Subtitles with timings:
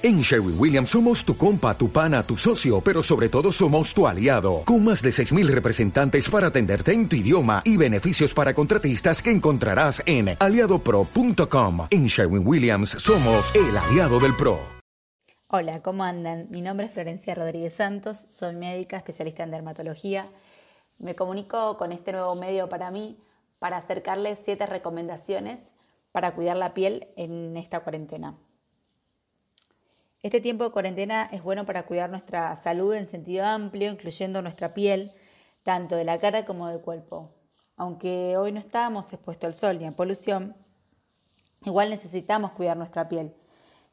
[0.00, 4.06] En Sherwin Williams somos tu compa, tu pana, tu socio, pero sobre todo somos tu
[4.06, 9.20] aliado, con más de 6.000 representantes para atenderte en tu idioma y beneficios para contratistas
[9.20, 11.88] que encontrarás en aliadopro.com.
[11.90, 14.60] En Sherwin Williams somos el aliado del PRO.
[15.48, 16.46] Hola, ¿cómo andan?
[16.48, 20.28] Mi nombre es Florencia Rodríguez Santos, soy médica especialista en dermatología.
[21.00, 23.18] Me comunico con este nuevo medio para mí
[23.58, 25.64] para acercarles siete recomendaciones
[26.12, 28.36] para cuidar la piel en esta cuarentena.
[30.20, 34.74] Este tiempo de cuarentena es bueno para cuidar nuestra salud en sentido amplio, incluyendo nuestra
[34.74, 35.12] piel,
[35.62, 37.30] tanto de la cara como del cuerpo.
[37.76, 40.56] Aunque hoy no estamos expuestos al sol ni a polución,
[41.64, 43.32] igual necesitamos cuidar nuestra piel,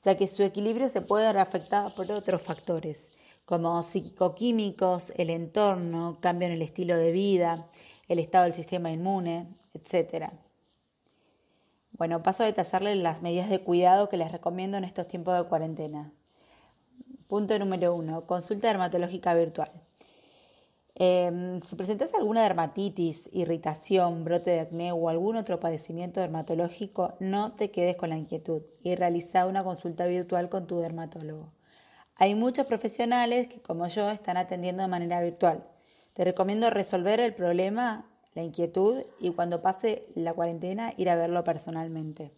[0.01, 3.11] ya que su equilibrio se puede ver afectado por otros factores,
[3.45, 7.69] como psicoquímicos, el entorno, cambio en el estilo de vida,
[8.07, 10.31] el estado del sistema inmune, etc.
[11.91, 15.47] Bueno, paso a detallarles las medidas de cuidado que les recomiendo en estos tiempos de
[15.47, 16.11] cuarentena.
[17.27, 19.71] Punto número uno, consulta dermatológica virtual.
[20.97, 27.53] Em, si presentas alguna dermatitis, irritación, brote de acné o algún otro padecimiento dermatológico, no
[27.53, 31.51] te quedes con la inquietud y realiza una consulta virtual con tu dermatólogo.
[32.15, 35.65] Hay muchos profesionales que, como yo, están atendiendo de manera virtual.
[36.13, 41.43] Te recomiendo resolver el problema la inquietud y cuando pase la cuarentena ir a verlo
[41.43, 42.31] personalmente.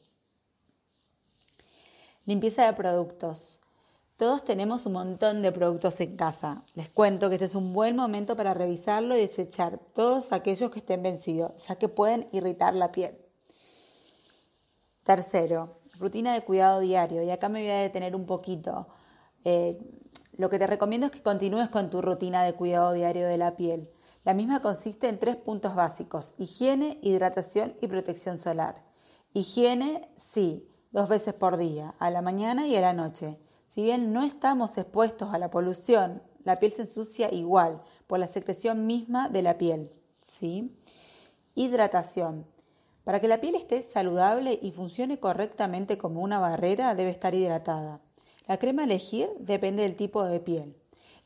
[2.25, 3.59] Limpieza de productos.
[4.17, 6.63] Todos tenemos un montón de productos en casa.
[6.73, 10.79] Les cuento que este es un buen momento para revisarlo y desechar todos aquellos que
[10.79, 13.15] estén vencidos, ya que pueden irritar la piel.
[15.03, 17.21] Tercero, rutina de cuidado diario.
[17.21, 18.87] Y acá me voy a detener un poquito.
[19.45, 19.77] Eh,
[20.35, 23.55] lo que te recomiendo es que continúes con tu rutina de cuidado diario de la
[23.55, 23.87] piel.
[24.23, 28.83] La misma consiste en tres puntos básicos, higiene, hidratación y protección solar.
[29.33, 33.37] Higiene, sí, dos veces por día, a la mañana y a la noche.
[33.77, 38.25] Si bien no estamos expuestos a la polución, la piel se ensucia igual por la
[38.25, 39.91] secreción misma de la piel.
[41.53, 42.47] Hidratación.
[43.03, 48.01] Para que la piel esté saludable y funcione correctamente como una barrera, debe estar hidratada.
[48.47, 50.75] La crema a elegir depende del tipo de piel.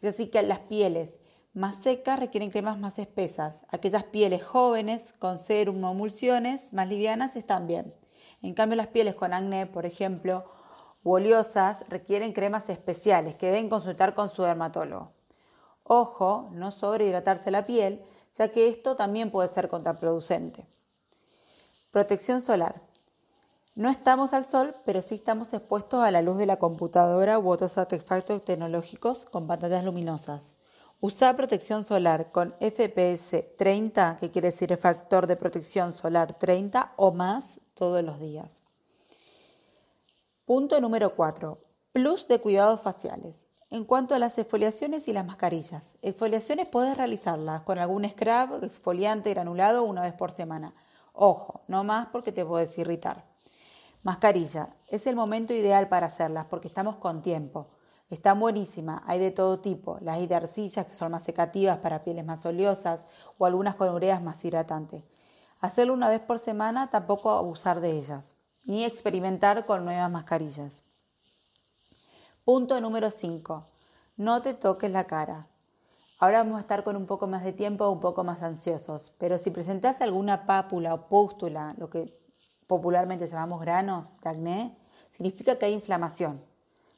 [0.02, 1.20] Es así que las pieles
[1.54, 3.64] más secas requieren cremas más espesas.
[3.70, 7.94] Aquellas pieles jóvenes con serum o emulsiones más livianas están bien.
[8.42, 10.44] En cambio, las pieles con acné, por ejemplo,
[11.03, 15.12] u oleosas, requieren cremas especiales que deben consultar con su dermatólogo.
[15.84, 18.03] Ojo, no sobrehidratarse la piel,
[18.34, 20.66] ya que esto también puede ser contraproducente.
[21.91, 22.81] Protección solar.
[23.75, 27.50] No estamos al sol, pero sí estamos expuestos a la luz de la computadora u
[27.50, 30.57] otros artefactos tecnológicos con pantallas luminosas.
[31.00, 37.12] Usa protección solar con FPS 30, que quiere decir factor de protección solar 30 o
[37.12, 38.62] más todos los días.
[40.46, 41.59] Punto número 4.
[41.94, 43.47] Plus de cuidados faciales.
[43.69, 49.30] En cuanto a las exfoliaciones y las mascarillas, exfoliaciones puedes realizarlas con algún scrub, exfoliante
[49.30, 50.74] granulado una vez por semana.
[51.13, 53.24] Ojo, no más porque te puedes irritar.
[54.01, 54.69] Mascarilla.
[54.88, 57.68] Es el momento ideal para hacerlas porque estamos con tiempo.
[58.09, 60.00] Están buenísimas, hay de todo tipo.
[60.01, 63.06] Las hay de arcillas que son más secativas para pieles más oleosas
[63.38, 65.03] o algunas con ureas más hidratantes.
[65.59, 70.84] Hacerlo una vez por semana, tampoco abusar de ellas, ni experimentar con nuevas mascarillas.
[72.44, 73.68] Punto número 5.
[74.18, 75.48] No te toques la cara.
[76.20, 79.38] Ahora vamos a estar con un poco más de tiempo, un poco más ansiosos, pero
[79.40, 82.16] si presentas alguna pápula o pústula, lo que
[82.68, 84.78] popularmente llamamos granos de acné,
[85.10, 86.44] significa que hay inflamación.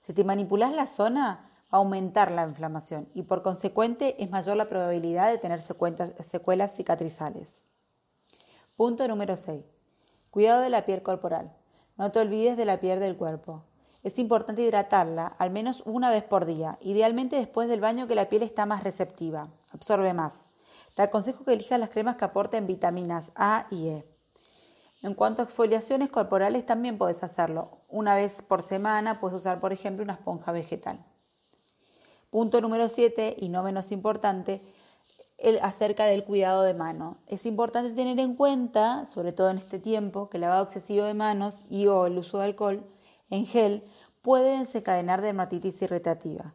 [0.01, 4.57] Si te manipulas la zona, va a aumentar la inflamación y por consecuente es mayor
[4.57, 7.63] la probabilidad de tener secuelas cicatrizales.
[8.75, 9.63] Punto número 6.
[10.33, 11.53] Cuidado de la piel corporal.
[11.95, 13.61] No te olvides de la piel del cuerpo.
[14.01, 18.29] Es importante hidratarla al menos una vez por día, idealmente después del baño que la
[18.29, 20.49] piel está más receptiva, absorbe más.
[20.95, 24.05] Te aconsejo que elijas las cremas que aporten vitaminas A y E.
[25.03, 27.77] En cuanto a exfoliaciones corporales, también puedes hacerlo.
[27.88, 31.05] Una vez por semana puedes usar, por ejemplo, una esponja vegetal.
[32.31, 34.63] Punto número 7, y no menos importante,
[35.62, 37.18] acerca del cuidado de mano.
[37.28, 41.13] Es importante tener en cuenta, sobre todo en este tiempo, que el lavado excesivo de
[41.13, 42.84] manos y o el uso de alcohol
[43.30, 43.84] en gel
[44.22, 46.54] pueden desencadenar dermatitis irritativa.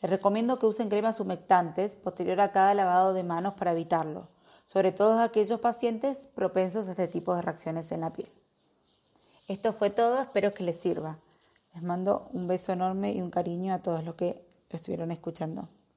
[0.00, 4.28] Les recomiendo que usen cremas humectantes posterior a cada lavado de manos para evitarlo
[4.68, 8.30] sobre todo aquellos pacientes propensos a este tipo de reacciones en la piel.
[9.48, 11.18] Esto fue todo, espero que les sirva.
[11.74, 15.68] Les mando un beso enorme y un cariño a todos los que lo estuvieron escuchando.